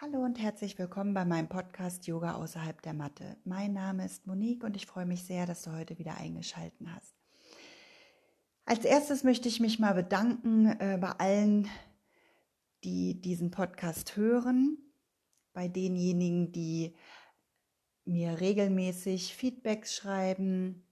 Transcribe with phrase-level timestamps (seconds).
[0.00, 3.36] Hallo und herzlich willkommen bei meinem Podcast Yoga außerhalb der Matte.
[3.44, 7.16] Mein Name ist Monique und ich freue mich sehr, dass du heute wieder eingeschalten hast.
[8.64, 11.68] Als erstes möchte ich mich mal bedanken äh, bei allen,
[12.84, 14.78] die diesen Podcast hören,
[15.52, 16.94] bei denjenigen, die
[18.04, 20.86] mir regelmäßig Feedbacks schreiben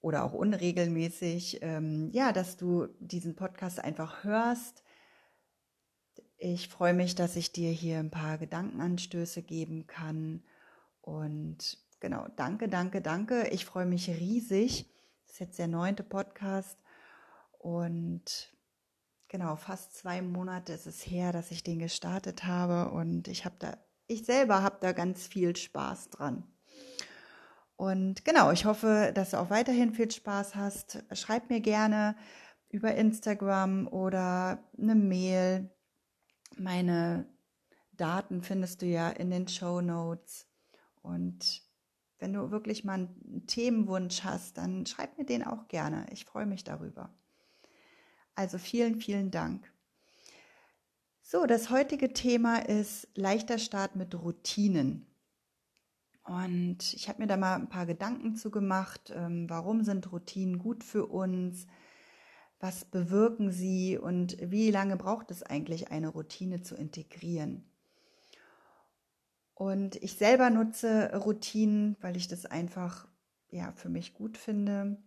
[0.00, 4.84] oder auch unregelmäßig, ähm, ja, dass du diesen Podcast einfach hörst
[6.38, 10.42] ich freue mich, dass ich dir hier ein paar Gedankenanstöße geben kann.
[11.00, 13.48] Und genau, danke, danke, danke.
[13.48, 14.86] Ich freue mich riesig.
[15.24, 16.78] Das ist jetzt der neunte Podcast.
[17.58, 18.52] Und
[19.28, 22.90] genau, fast zwei Monate ist es her, dass ich den gestartet habe.
[22.90, 26.44] Und ich habe da, ich selber habe da ganz viel Spaß dran.
[27.76, 31.02] Und genau, ich hoffe, dass du auch weiterhin viel Spaß hast.
[31.12, 32.16] Schreib mir gerne
[32.68, 35.70] über Instagram oder eine Mail
[36.56, 37.26] meine
[37.92, 40.46] Daten findest du ja in den Show Notes.
[41.02, 41.62] Und
[42.18, 46.06] wenn du wirklich mal einen Themenwunsch hast, dann schreib mir den auch gerne.
[46.12, 47.10] Ich freue mich darüber.
[48.34, 49.72] Also vielen, vielen Dank.
[51.22, 55.06] So, das heutige Thema ist leichter Start mit Routinen.
[56.22, 59.12] Und ich habe mir da mal ein paar Gedanken zu gemacht.
[59.14, 61.66] Ähm, warum sind Routinen gut für uns?
[62.58, 67.64] Was bewirken sie und wie lange braucht es eigentlich, eine Routine zu integrieren.
[69.54, 73.08] Und ich selber nutze Routinen, weil ich das einfach
[73.50, 74.98] ja für mich gut finde.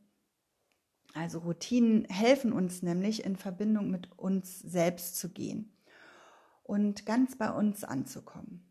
[1.13, 5.71] Also Routinen helfen uns nämlich in Verbindung mit uns selbst zu gehen
[6.63, 8.63] und ganz bei uns anzukommen.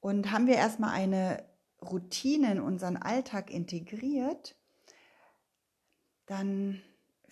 [0.00, 1.44] Und haben wir erstmal eine
[1.80, 4.56] Routine in unseren Alltag integriert,
[6.26, 6.82] dann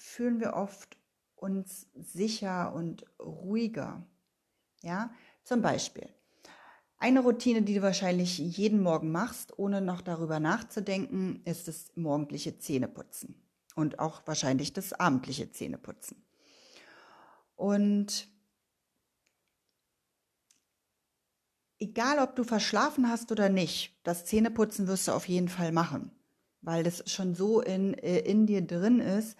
[0.00, 0.96] fühlen wir oft
[1.36, 4.06] uns sicher und ruhiger.
[4.82, 5.12] Ja,
[5.44, 6.08] zum Beispiel
[7.00, 12.58] eine Routine, die du wahrscheinlich jeden Morgen machst, ohne noch darüber nachzudenken, ist das morgendliche
[12.58, 13.34] Zähneputzen
[13.74, 16.22] und auch wahrscheinlich das abendliche Zähneputzen.
[17.56, 18.28] Und
[21.78, 26.10] egal, ob du verschlafen hast oder nicht, das Zähneputzen wirst du auf jeden Fall machen,
[26.60, 29.38] weil das schon so in, äh, in dir drin ist,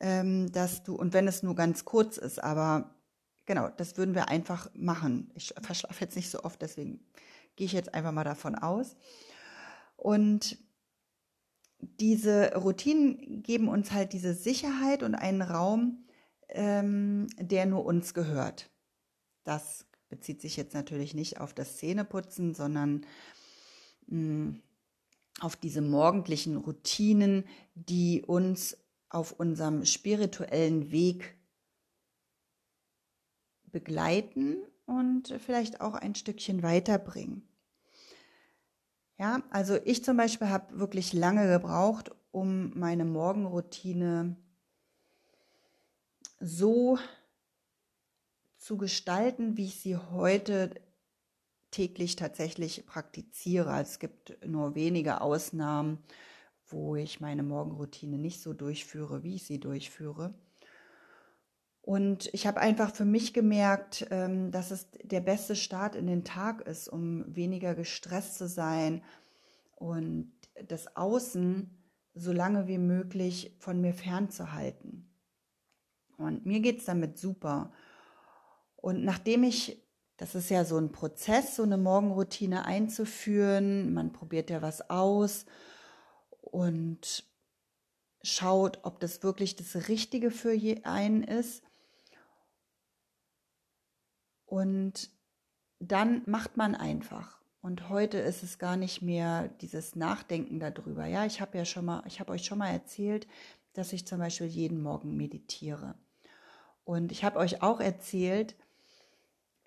[0.00, 2.94] ähm, dass du, und wenn es nur ganz kurz ist, aber
[3.46, 5.30] genau, das würden wir einfach machen.
[5.34, 7.00] Ich verschlafe jetzt nicht so oft, deswegen
[7.56, 8.96] gehe ich jetzt einfach mal davon aus.
[9.96, 10.58] Und
[11.78, 16.04] diese Routinen geben uns halt diese Sicherheit und einen Raum,
[16.48, 18.70] ähm, der nur uns gehört.
[19.44, 23.06] Das bezieht sich jetzt natürlich nicht auf das Zähneputzen, sondern
[24.06, 24.62] mh, mm,
[25.40, 27.44] auf diese morgendlichen Routinen,
[27.74, 28.76] die uns
[29.10, 31.36] auf unserem spirituellen Weg
[33.64, 34.56] begleiten
[34.86, 37.46] und vielleicht auch ein Stückchen weiterbringen.
[39.18, 44.36] Ja, also ich zum Beispiel habe wirklich lange gebraucht, um meine Morgenroutine
[46.38, 46.98] so
[48.56, 50.70] zu gestalten, wie ich sie heute
[51.70, 53.78] täglich tatsächlich praktiziere.
[53.80, 55.98] Es gibt nur wenige Ausnahmen,
[56.72, 60.34] wo ich meine Morgenroutine nicht so durchführe, wie ich sie durchführe.
[61.82, 66.24] Und ich habe einfach für mich gemerkt, ähm, dass es der beste Start in den
[66.24, 69.02] Tag ist, um weniger gestresst zu sein
[69.76, 70.32] und
[70.68, 71.70] das Außen
[72.14, 75.10] so lange wie möglich von mir fernzuhalten.
[76.18, 77.72] Und mir geht es damit super.
[78.76, 79.82] Und nachdem ich,
[80.18, 85.46] das ist ja so ein Prozess, so eine Morgenroutine einzuführen, man probiert ja was aus
[86.50, 87.24] und
[88.22, 90.52] schaut, ob das wirklich das Richtige für
[90.84, 91.62] einen ist.
[94.46, 95.10] Und
[95.78, 97.40] dann macht man einfach.
[97.62, 101.06] Und heute ist es gar nicht mehr dieses Nachdenken darüber.
[101.06, 103.26] Ja, ich habe ja schon mal, ich habe euch schon mal erzählt,
[103.74, 105.94] dass ich zum Beispiel jeden Morgen meditiere.
[106.84, 108.56] Und ich habe euch auch erzählt,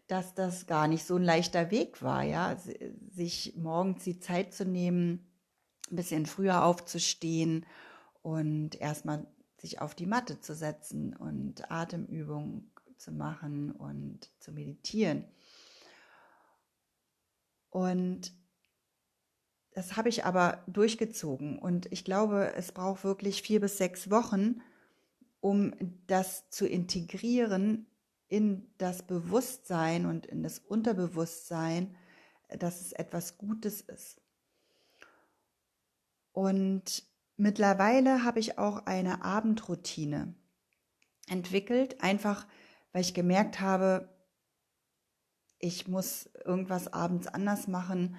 [0.08, 2.58] dass das gar nicht so ein leichter Weg war, ja,
[3.12, 5.26] sich morgens die Zeit zu nehmen,
[5.92, 7.66] ein bisschen früher aufzustehen
[8.22, 9.28] und erstmal
[9.58, 15.26] sich auf die Matte zu setzen und Atemübungen zu machen und zu meditieren.
[17.70, 18.34] Und
[19.74, 24.62] das habe ich aber durchgezogen und ich glaube, es braucht wirklich vier bis sechs Wochen,
[25.42, 25.74] um
[26.08, 27.88] das zu integrieren
[28.28, 31.96] in das Bewusstsein und in das Unterbewusstsein,
[32.58, 34.23] dass es etwas Gutes ist.
[36.34, 37.04] Und
[37.38, 40.36] mittlerweile habe ich auch eine Abendroutine
[41.28, 42.46] entwickelt, einfach
[42.92, 44.10] weil ich gemerkt habe,
[45.60, 48.18] ich muss irgendwas abends anders machen,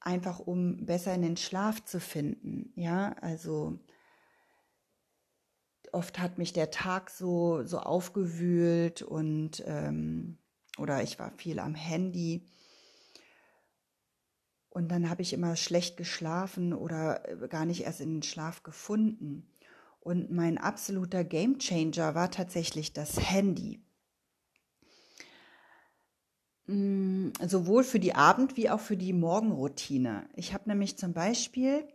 [0.00, 2.72] einfach um besser in den Schlaf zu finden.
[2.74, 3.78] Ja, also
[5.92, 10.38] oft hat mich der Tag so, so aufgewühlt und ähm,
[10.78, 12.46] oder ich war viel am Handy.
[14.72, 18.62] Und dann habe ich immer schlecht geschlafen oder äh, gar nicht erst in den Schlaf
[18.62, 19.46] gefunden.
[20.00, 23.82] Und mein absoluter Gamechanger war tatsächlich das Handy.
[26.66, 30.26] Mm, sowohl für die Abend- wie auch für die Morgenroutine.
[30.34, 31.86] Ich habe nämlich zum Beispiel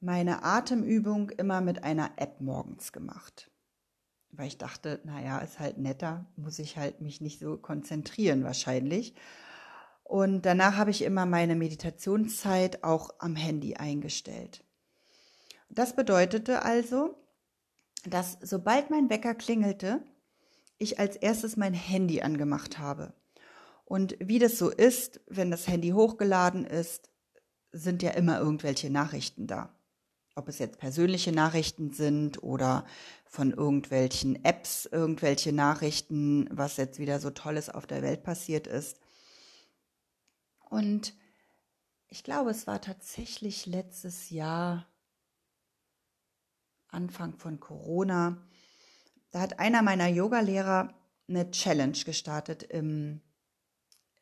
[0.00, 3.50] meine Atemübung immer mit einer App morgens gemacht.
[4.30, 9.14] Weil ich dachte, naja, ist halt netter, muss ich halt mich nicht so konzentrieren wahrscheinlich.
[10.08, 14.64] Und danach habe ich immer meine Meditationszeit auch am Handy eingestellt.
[15.68, 17.14] Das bedeutete also,
[18.06, 20.02] dass sobald mein Wecker klingelte,
[20.78, 23.12] ich als erstes mein Handy angemacht habe.
[23.84, 27.10] Und wie das so ist, wenn das Handy hochgeladen ist,
[27.72, 29.74] sind ja immer irgendwelche Nachrichten da.
[30.34, 32.86] Ob es jetzt persönliche Nachrichten sind oder
[33.26, 38.98] von irgendwelchen Apps irgendwelche Nachrichten, was jetzt wieder so Tolles auf der Welt passiert ist.
[40.70, 41.14] Und
[42.08, 44.86] ich glaube, es war tatsächlich letztes Jahr,
[46.88, 48.38] Anfang von Corona,
[49.30, 50.94] da hat einer meiner Yogalehrer
[51.28, 53.20] eine Challenge gestartet im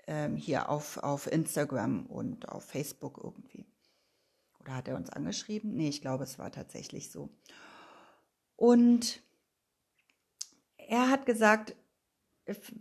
[0.06, 3.66] ähm, hier auf, auf Instagram und auf Facebook irgendwie.
[4.60, 5.74] Oder hat er uns angeschrieben?
[5.76, 7.30] Nee, ich glaube, es war tatsächlich so.
[8.56, 9.22] Und
[10.76, 11.76] er hat gesagt,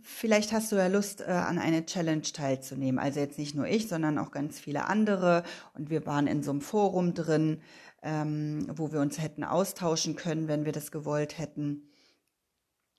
[0.02, 2.98] vielleicht hast du ja Lust, äh, an eine Challenge teilzunehmen.
[2.98, 5.42] Also jetzt nicht nur ich, sondern auch ganz viele andere.
[5.74, 7.60] Und wir waren in so einem Forum drin,
[8.02, 11.90] ähm, wo wir uns hätten austauschen können, wenn wir das gewollt hätten.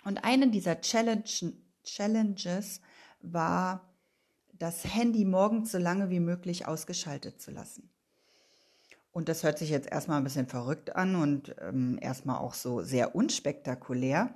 [0.04, 1.24] Und eine dieser Challenge,
[1.84, 2.82] Challenges
[3.22, 3.94] war,
[4.54, 7.90] das Handy morgens so lange wie möglich ausgeschaltet zu lassen.
[9.12, 12.82] Und das hört sich jetzt erstmal ein bisschen verrückt an und ähm, erstmal auch so
[12.82, 14.36] sehr unspektakulär.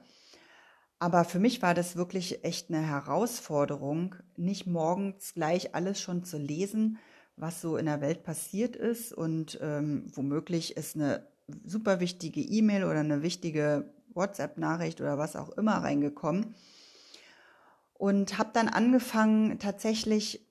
[1.01, 6.37] Aber für mich war das wirklich echt eine Herausforderung, nicht morgens gleich alles schon zu
[6.37, 6.99] lesen,
[7.35, 9.11] was so in der Welt passiert ist.
[9.11, 11.27] Und ähm, womöglich ist eine
[11.65, 16.53] super wichtige E-Mail oder eine wichtige WhatsApp-Nachricht oder was auch immer reingekommen
[17.95, 20.45] und habe dann angefangen, tatsächlich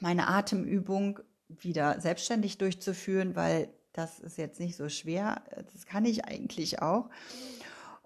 [0.00, 5.42] meine Atemübung wieder selbstständig durchzuführen, weil das ist jetzt nicht so schwer.
[5.74, 7.10] Das kann ich eigentlich auch.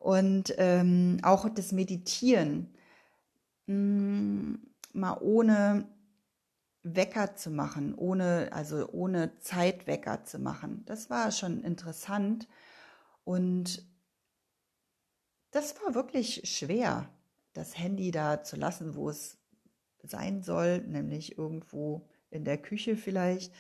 [0.01, 2.75] Und ähm, auch das Meditieren,
[3.67, 5.87] mh, mm, mal ohne
[6.83, 10.83] Wecker zu machen, ohne, also ohne Zeitwecker zu machen.
[10.87, 12.49] Das war schon interessant.
[13.25, 13.87] Und
[15.51, 17.11] das war wirklich schwer
[17.53, 19.37] das Handy da zu lassen, wo es
[20.03, 23.53] sein soll, nämlich irgendwo in der Küche vielleicht.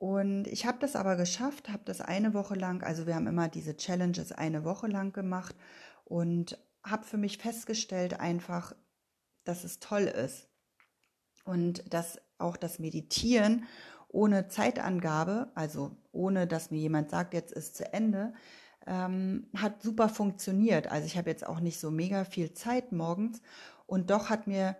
[0.00, 3.48] Und ich habe das aber geschafft, habe das eine Woche lang, also wir haben immer
[3.48, 5.54] diese Challenges eine Woche lang gemacht
[6.06, 8.74] und habe für mich festgestellt einfach,
[9.44, 10.48] dass es toll ist
[11.44, 13.66] und dass auch das Meditieren
[14.08, 18.32] ohne Zeitangabe, also ohne dass mir jemand sagt, jetzt ist zu Ende,
[18.86, 20.86] ähm, hat super funktioniert.
[20.86, 23.42] Also ich habe jetzt auch nicht so mega viel Zeit morgens
[23.84, 24.76] und doch hat mir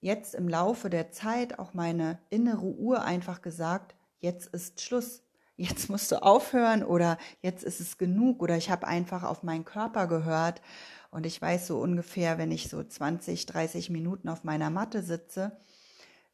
[0.00, 5.22] jetzt im Laufe der Zeit auch meine innere Uhr einfach gesagt, jetzt ist Schluss.
[5.58, 9.64] Jetzt musst du aufhören oder jetzt ist es genug oder ich habe einfach auf meinen
[9.64, 10.60] Körper gehört
[11.10, 15.56] und ich weiß so ungefähr, wenn ich so 20, 30 Minuten auf meiner Matte sitze,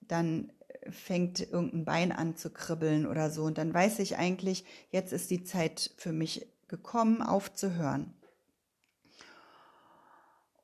[0.00, 0.52] dann
[0.90, 5.30] fängt irgendein Bein an zu kribbeln oder so und dann weiß ich eigentlich, jetzt ist
[5.30, 8.14] die Zeit für mich gekommen, aufzuhören.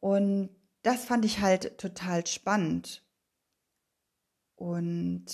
[0.01, 0.51] Und
[0.83, 3.03] das fand ich halt total spannend.
[4.57, 5.27] Und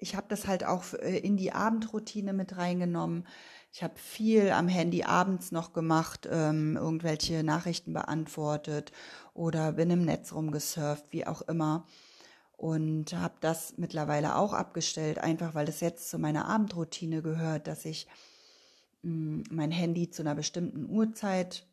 [0.00, 3.26] ich habe das halt auch äh, in die Abendroutine mit reingenommen.
[3.72, 8.90] Ich habe viel am Handy abends noch gemacht, ähm, irgendwelche Nachrichten beantwortet
[9.34, 11.86] oder bin im Netz rumgesurft, wie auch immer.
[12.56, 17.84] Und habe das mittlerweile auch abgestellt, einfach weil es jetzt zu meiner Abendroutine gehört, dass
[17.84, 18.06] ich
[19.02, 21.66] mein Handy zu einer bestimmten Uhrzeit,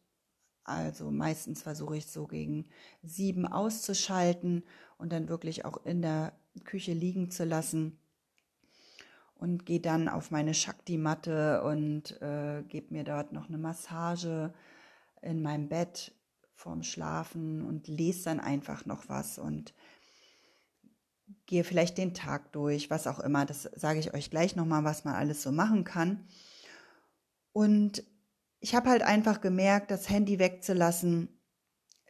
[0.64, 2.70] also meistens versuche ich so gegen
[3.04, 4.64] sieben auszuschalten
[4.98, 6.32] und dann wirklich auch in der
[6.64, 8.00] Küche liegen zu lassen
[9.40, 14.54] und gehe dann auf meine Shakti-Matte und äh, gebe mir dort noch eine Massage
[15.22, 16.14] in meinem Bett
[16.54, 19.74] vorm Schlafen und lese dann einfach noch was und
[21.46, 23.46] gehe vielleicht den Tag durch, was auch immer.
[23.46, 26.28] Das sage ich euch gleich nochmal, was man alles so machen kann.
[27.54, 28.04] Und
[28.60, 31.30] ich habe halt einfach gemerkt, das Handy wegzulassen,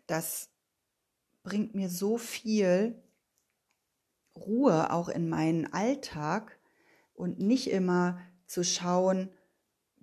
[0.08, 0.50] das
[1.44, 3.02] bringt mir so viel
[4.36, 6.57] Ruhe auch in meinen Alltag
[7.18, 9.30] und nicht immer zu schauen,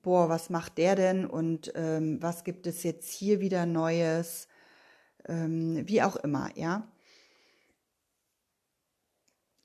[0.02, 4.48] boah, was macht der denn und ähm, was gibt es jetzt hier wieder Neues,
[5.26, 6.86] ähm, wie auch immer, ja.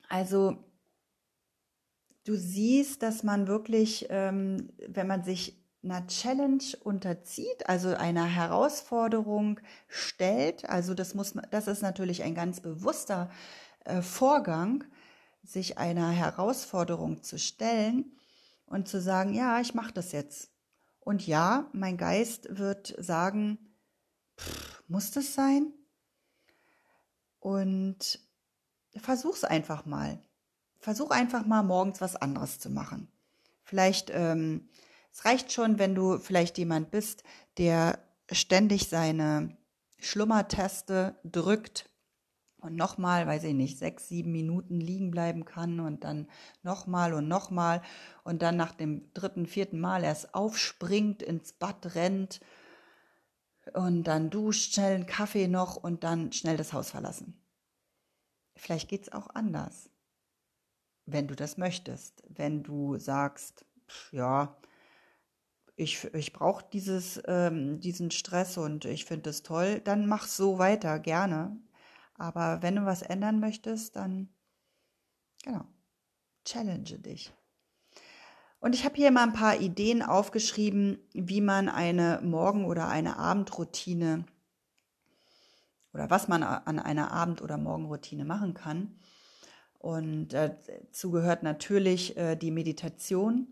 [0.08, 0.56] Also
[2.24, 9.60] du siehst, dass man wirklich, ähm, wenn man sich einer Challenge unterzieht, also einer Herausforderung
[9.88, 13.30] stellt, also das muss, das ist natürlich ein ganz bewusster
[13.84, 14.84] äh, Vorgang,
[15.42, 18.12] sich einer Herausforderung zu stellen
[18.66, 20.50] und zu sagen, ja, ich mache das jetzt.
[21.00, 23.58] Und ja, mein Geist wird sagen,
[24.38, 25.72] pff, muss das sein?
[27.40, 28.20] Und
[28.96, 30.22] versuch's einfach mal.
[30.78, 33.10] Versuch einfach mal morgens was anderes zu machen.
[33.62, 34.68] Vielleicht, ähm,
[35.12, 37.24] es reicht schon, wenn du vielleicht jemand bist,
[37.58, 37.98] der
[38.30, 39.56] ständig seine
[39.98, 41.89] Schlummerteste drückt
[42.60, 46.28] und nochmal, weiß ich nicht, sechs, sieben Minuten liegen bleiben kann und dann
[46.62, 47.82] nochmal und nochmal
[48.24, 52.40] und dann nach dem dritten, vierten Mal erst aufspringt, ins Bad rennt
[53.74, 57.40] und dann duscht, schnell einen Kaffee noch und dann schnell das Haus verlassen.
[58.56, 59.90] Vielleicht geht es auch anders,
[61.06, 62.22] wenn du das möchtest.
[62.28, 63.64] Wenn du sagst,
[64.12, 64.56] ja,
[65.76, 66.66] ich, ich brauche
[67.26, 71.56] ähm, diesen Stress und ich finde es toll, dann mach so weiter, gerne.
[72.20, 74.28] Aber wenn du was ändern möchtest, dann,
[75.42, 75.64] genau,
[76.44, 77.32] challenge dich.
[78.58, 83.16] Und ich habe hier mal ein paar Ideen aufgeschrieben, wie man eine Morgen- oder eine
[83.16, 84.26] Abendroutine
[85.94, 88.98] oder was man an einer Abend- oder Morgenroutine machen kann.
[89.78, 93.48] Und dazu gehört natürlich äh, die Meditation.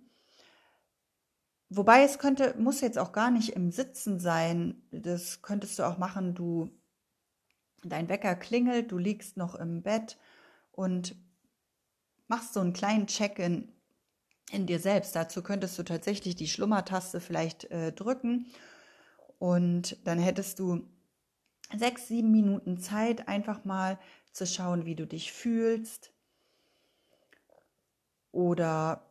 [1.71, 4.83] Wobei es könnte, muss jetzt auch gar nicht im Sitzen sein.
[4.91, 6.35] Das könntest du auch machen.
[6.35, 6.78] Du,
[7.83, 10.19] dein Wecker klingelt, du liegst noch im Bett
[10.73, 11.17] und
[12.27, 13.73] machst so einen kleinen Check-in
[14.51, 15.15] in dir selbst.
[15.15, 18.47] Dazu könntest du tatsächlich die Schlummertaste vielleicht äh, drücken
[19.39, 20.89] und dann hättest du
[21.77, 23.99] sechs, sieben Minuten Zeit, einfach mal
[24.33, 26.13] zu schauen, wie du dich fühlst
[28.33, 29.11] oder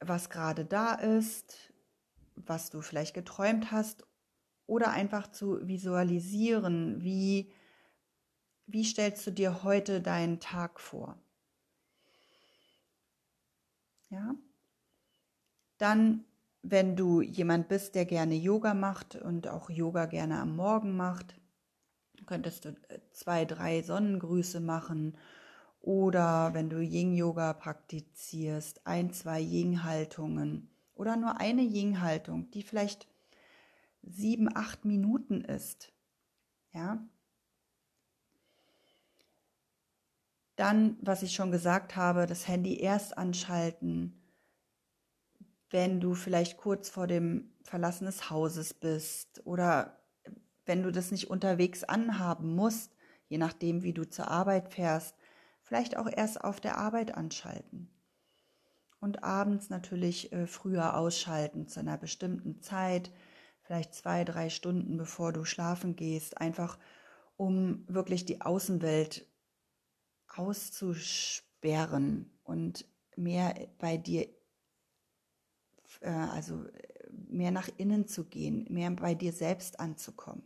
[0.00, 1.72] was gerade da ist,
[2.34, 4.06] was du vielleicht geträumt hast
[4.66, 7.52] oder einfach zu visualisieren, wie,
[8.66, 11.16] wie stellst du dir heute deinen Tag vor.
[14.10, 14.34] Ja?
[15.78, 16.24] Dann,
[16.62, 21.34] wenn du jemand bist, der gerne Yoga macht und auch Yoga gerne am Morgen macht,
[22.26, 25.16] könntest du äh, zwei, drei Sonnengrüße machen
[25.80, 33.06] oder wenn du Yin-Yoga praktizierst, ein, zwei Yin-Haltungen oder nur eine Yin-Haltung, die vielleicht
[34.02, 35.92] sieben, acht Minuten ist.
[36.72, 37.06] Ja.
[40.56, 44.20] Dann, was ich schon gesagt habe, das Handy erst anschalten,
[45.70, 50.00] wenn du vielleicht kurz vor dem Verlassen des Hauses bist oder
[50.64, 52.92] wenn du das nicht unterwegs anhaben musst,
[53.28, 55.14] je nachdem, wie du zur Arbeit fährst,
[55.62, 57.90] vielleicht auch erst auf der Arbeit anschalten.
[59.00, 63.10] Und abends natürlich äh, früher ausschalten zu einer bestimmten Zeit,
[63.62, 66.78] vielleicht zwei, drei Stunden bevor du schlafen gehst, einfach
[67.36, 69.26] um wirklich die Außenwelt
[70.38, 74.28] auszusperren und mehr bei dir,
[76.00, 76.64] äh, also
[77.28, 80.42] mehr nach innen zu gehen, mehr bei dir selbst anzukommen.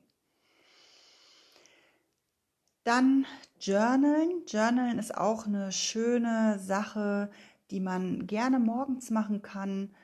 [2.84, 3.26] Dann
[3.60, 4.44] Journalen.
[4.46, 7.30] Journalen ist auch eine schöne Sache,
[7.70, 9.94] die man gerne morgens machen kann.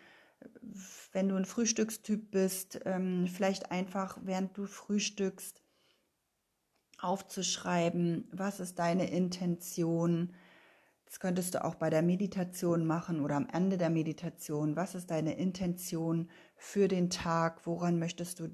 [1.13, 5.63] Wenn du ein Frühstückstyp bist, ähm, vielleicht einfach während du frühstückst
[7.07, 10.35] aufzuschreiben, was ist deine Intention.
[11.05, 14.77] Das könntest du auch bei der Meditation machen oder am Ende der Meditation.
[14.77, 17.67] Was ist deine Intention für den Tag?
[17.67, 18.49] Woran möchtest du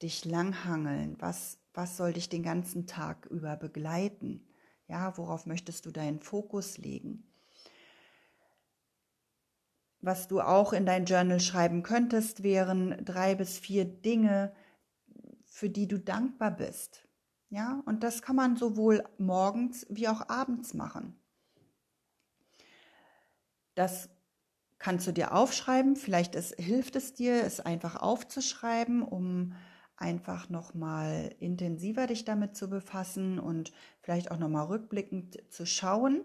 [0.00, 1.16] dich langhangeln?
[1.20, 4.46] Was was soll dich den ganzen Tag über begleiten?
[4.88, 7.24] Ja, worauf möchtest du deinen Fokus legen?
[10.00, 14.52] Was du auch in dein Journal schreiben könntest, wären drei bis vier Dinge,
[15.44, 17.06] für die du dankbar bist.
[17.52, 21.20] Ja, und das kann man sowohl morgens wie auch abends machen.
[23.74, 24.08] Das
[24.78, 25.96] kannst du dir aufschreiben.
[25.96, 29.52] Vielleicht ist, hilft es dir, es einfach aufzuschreiben, um
[29.98, 36.24] einfach nochmal intensiver dich damit zu befassen und vielleicht auch nochmal rückblickend zu schauen.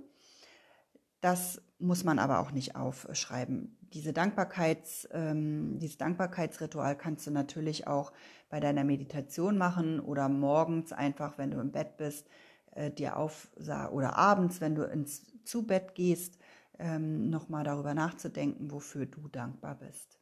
[1.19, 3.76] Das muss man aber auch nicht aufschreiben.
[3.93, 8.11] Diese Dankbarkeits, ähm, dieses Dankbarkeitsritual kannst du natürlich auch
[8.49, 12.27] bei deiner Meditation machen oder morgens einfach, wenn du im Bett bist,
[12.71, 13.49] äh, dir auf
[13.91, 16.37] oder abends, wenn du ins zu Bett gehst,
[16.79, 20.19] ähm, nochmal darüber nachzudenken, wofür du dankbar bist.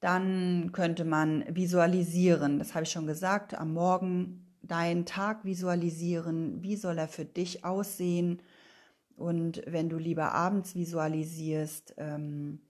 [0.00, 6.76] Dann könnte man visualisieren, das habe ich schon gesagt, am Morgen deinen Tag visualisieren, wie
[6.76, 8.42] soll er für dich aussehen.
[9.18, 12.60] Und wenn du lieber abends visualisierst, ähm,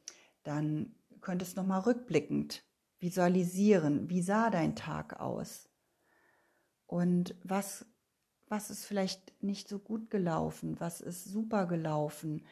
[0.45, 2.64] dann könntest du nochmal rückblickend
[3.00, 5.69] visualisieren, wie sah dein Tag aus
[6.87, 7.85] und was,
[8.49, 12.47] was ist vielleicht nicht so gut gelaufen, was ist super gelaufen.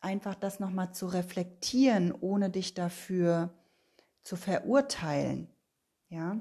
[0.00, 3.54] Einfach das nochmal zu reflektieren, ohne dich dafür
[4.22, 5.48] zu verurteilen.
[6.10, 6.38] Ja.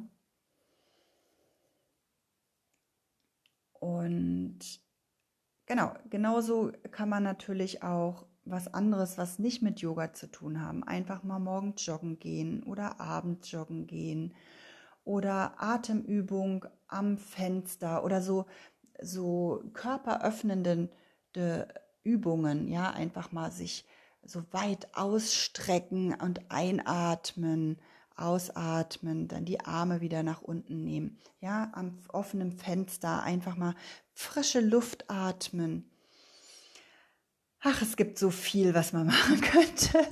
[3.80, 4.60] Und
[5.70, 10.84] genau, genauso kann man natürlich auch was anderes, was nicht mit Yoga zu tun haben,
[10.84, 14.34] einfach mal morgens joggen gehen oder abends joggen gehen
[15.06, 18.46] oder Atemübung am Fenster oder so
[19.02, 20.90] so körperöffnende
[22.04, 23.86] Übungen, ja, einfach mal sich
[24.24, 27.80] so weit ausstrecken und einatmen,
[28.22, 31.18] ausatmen, dann die Arme wieder nach unten nehmen.
[31.40, 33.76] Ja, am offenen Fenster einfach mal
[34.14, 35.90] frische Luft atmen.
[37.62, 40.06] Ach, es gibt so viel, was man machen könnte.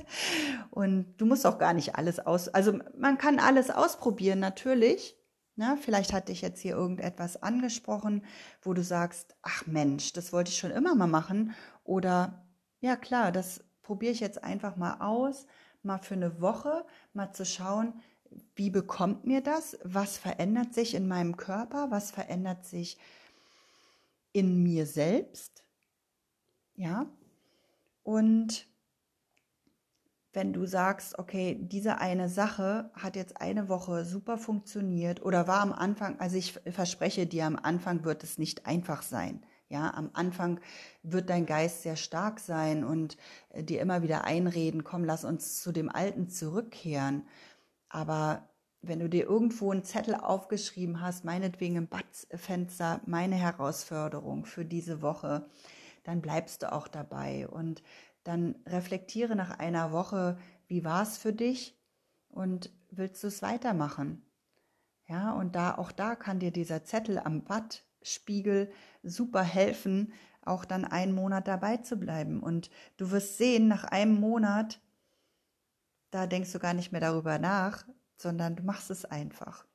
[0.70, 5.16] Und du musst auch gar nicht alles aus, also man kann alles ausprobieren, natürlich.
[5.56, 8.24] Na, vielleicht hat dich jetzt hier irgendetwas angesprochen,
[8.62, 11.52] wo du sagst, ach Mensch, das wollte ich schon immer mal machen.
[11.82, 12.46] Oder
[12.80, 15.46] ja klar, das probiere ich jetzt einfach mal aus,
[15.88, 17.94] mal für eine Woche, mal zu schauen,
[18.54, 19.78] wie bekommt mir das?
[19.82, 21.90] Was verändert sich in meinem Körper?
[21.90, 22.98] Was verändert sich
[24.32, 25.64] in mir selbst?
[26.76, 27.06] Ja.
[28.04, 28.68] Und
[30.32, 35.60] wenn du sagst, okay, diese eine Sache hat jetzt eine Woche super funktioniert oder war
[35.60, 39.42] am Anfang, also ich verspreche dir, am Anfang wird es nicht einfach sein.
[39.68, 40.60] Ja, am Anfang
[41.02, 43.18] wird dein Geist sehr stark sein und
[43.50, 47.26] äh, dir immer wieder einreden, komm, lass uns zu dem Alten zurückkehren.
[47.90, 48.48] Aber
[48.80, 55.02] wenn du dir irgendwo einen Zettel aufgeschrieben hast, meinetwegen im Badfenster, meine Herausforderung für diese
[55.02, 55.48] Woche,
[56.04, 57.82] dann bleibst du auch dabei und
[58.24, 61.78] dann reflektiere nach einer Woche, wie war es für dich
[62.28, 64.22] und willst du es weitermachen?
[65.06, 68.70] Ja, und da auch da kann dir dieser Zettel am Bad Spiegel
[69.02, 72.42] super helfen, auch dann einen Monat dabei zu bleiben.
[72.42, 74.80] Und du wirst sehen, nach einem Monat,
[76.10, 79.66] da denkst du gar nicht mehr darüber nach, sondern du machst es einfach.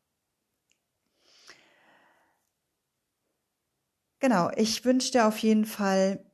[4.20, 6.26] Genau, ich wünsche dir auf jeden Fall,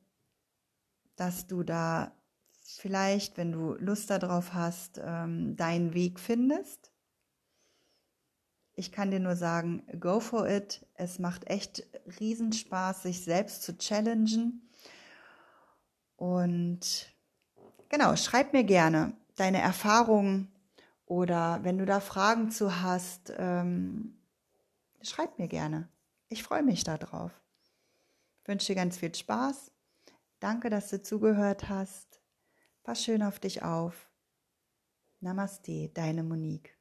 [1.16, 2.12] dass du da
[2.62, 6.92] vielleicht, wenn du Lust darauf hast, ähm, deinen Weg findest
[8.80, 10.86] ich kann dir nur sagen, go for it.
[10.94, 11.86] Es macht echt
[12.18, 14.70] Riesenspaß, sich selbst zu challengen.
[16.16, 17.14] Und
[17.90, 20.50] genau, schreib mir gerne deine Erfahrungen
[21.04, 24.18] oder wenn du da Fragen zu hast, ähm,
[25.02, 25.90] schreib mir gerne.
[26.30, 27.32] Ich freue mich darauf.
[28.46, 29.72] Wünsche dir ganz viel Spaß.
[30.38, 32.22] Danke, dass du zugehört hast.
[32.82, 34.08] Pass schön auf dich auf.
[35.20, 36.79] Namaste, deine Monique.